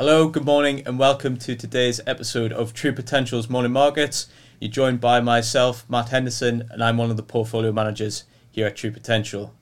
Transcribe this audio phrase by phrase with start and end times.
[0.00, 4.28] Hello, good morning, and welcome to today's episode of True Potential's Morning Markets.
[4.58, 8.76] You're joined by myself, Matt Henderson, and I'm one of the portfolio managers here at
[8.76, 9.52] True Potential.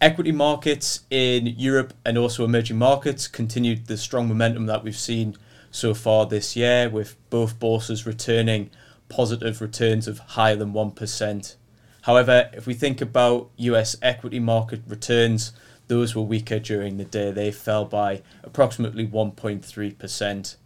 [0.00, 5.36] Equity markets in Europe and also emerging markets continued the strong momentum that we've seen
[5.70, 8.70] so far this year, with both bourses returning
[9.10, 11.56] positive returns of higher than 1%.
[12.00, 15.52] However, if we think about US equity market returns,
[15.88, 17.30] those were weaker during the day.
[17.30, 20.56] They fell by approximately 1.3%.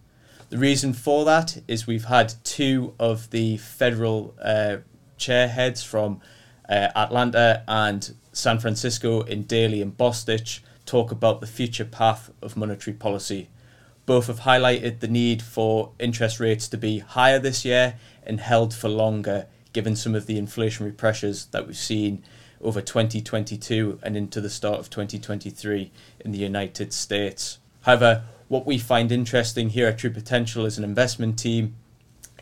[0.50, 4.78] The reason for that is we've had two of the federal uh,
[5.16, 6.20] chair heads from
[6.68, 12.56] uh, Atlanta and San Francisco in Daly and Bostic talk about the future path of
[12.56, 13.48] monetary policy.
[14.04, 17.94] Both have highlighted the need for interest rates to be higher this year
[18.26, 22.24] and held for longer, given some of the inflationary pressures that we've seen
[22.62, 27.58] over 2022 and into the start of 2023 in the United States.
[27.82, 31.74] However, what we find interesting here at True Potential as an investment team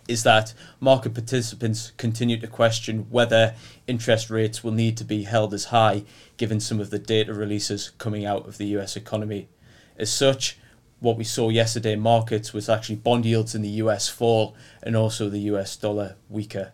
[0.09, 3.55] is that market participants continue to question whether
[3.87, 6.03] interest rates will need to be held as high
[6.37, 9.49] given some of the data releases coming out of the US economy.
[9.97, 10.59] As such,
[10.99, 14.97] what we saw yesterday in markets was actually bond yields in the US fall and
[14.97, 16.73] also the US dollar weaker.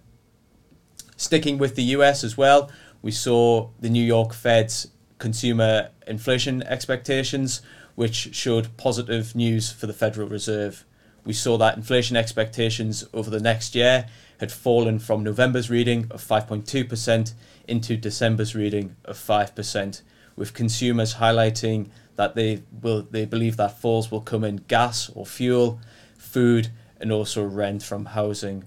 [1.17, 2.70] Sticking with the US as well,
[3.02, 7.62] we saw the New York Fed's consumer inflation expectations,
[7.94, 10.84] which showed positive news for the Federal Reserve.
[11.24, 14.06] We saw that inflation expectations over the next year
[14.39, 17.33] had fallen from November's reading of 5.2%
[17.67, 20.02] into December's reading of 5%,
[20.36, 25.27] with consumers highlighting that they will they believe that falls will come in gas or
[25.27, 25.80] fuel,
[26.17, 26.69] food,
[27.00, 28.64] and also rent from housing.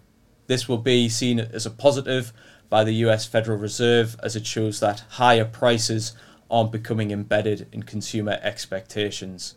[0.50, 2.34] This will be seen as a positive
[2.72, 6.14] by the US Federal Reserve as it shows that higher prices
[6.50, 9.54] aren't becoming embedded in consumer expectations.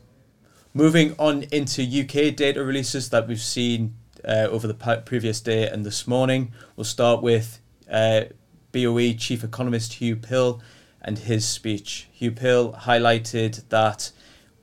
[0.74, 5.86] Moving on into UK data releases that we've seen uh, over the previous day and
[5.86, 8.24] this morning, we'll start with uh,
[8.72, 10.60] BOE Chief Economist Huw Pill
[11.00, 12.08] and his speech.
[12.20, 14.12] Huw Pill highlighted that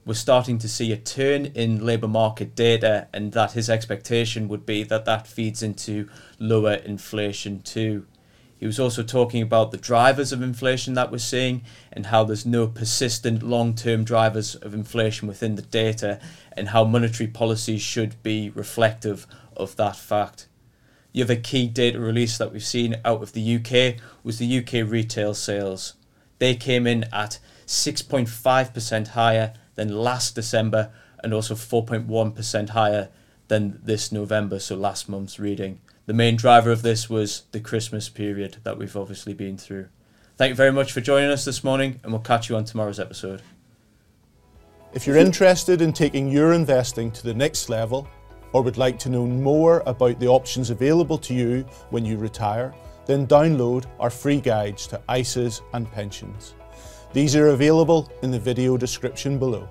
[0.09, 4.66] we're starting to see a turn in labour market data and that his expectation would
[4.66, 6.09] be that that feeds into
[6.40, 8.08] lower inflation too.
[8.58, 11.62] He was also talking about the drivers of inflation that we're seeing
[11.94, 16.20] and how there's no persistent long term drivers of inflation within the data
[16.53, 20.47] and how monetary policy should be reflective of that fact.
[21.12, 24.90] The other key data release that we've seen out of the UK was the UK
[24.90, 25.94] retail sales.
[26.40, 27.38] They came in at
[27.68, 30.91] 6.5% higher than last December
[31.23, 33.09] and also 4.1% higher
[33.47, 35.79] than this November, so last month's reading
[36.09, 39.90] the main driver of this was the Christmas period that we've obviously been through.
[40.38, 43.00] Thank you very much for joining us this morning, and we'll catch you on tomorrow's
[43.00, 43.44] episode.
[44.91, 48.07] If you're interested in taking your investing to the next level,
[48.53, 52.73] or would like to know more about the options available to you when you retire,
[53.06, 56.56] then download our free guides to ISAs and pensions.
[57.12, 59.68] These are available in the video description below.